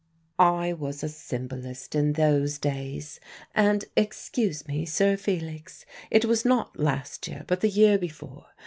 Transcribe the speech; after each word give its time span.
"I 0.39 0.73
was 0.73 1.03
a 1.03 1.09
symbolist 1.09 1.93
in 1.93 2.13
those 2.13 2.57
days. 2.57 3.19
And, 3.53 3.85
excuse 3.95 4.67
me, 4.67 4.83
Sir 4.83 5.15
Felix, 5.15 5.85
it 6.09 6.25
was 6.25 6.43
not 6.43 6.79
last 6.79 7.27
year, 7.27 7.43
but 7.45 7.61
the 7.61 7.69
year 7.69 7.99
before. 7.99 8.47